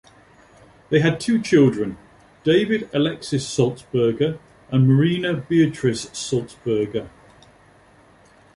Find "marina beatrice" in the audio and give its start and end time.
4.87-6.07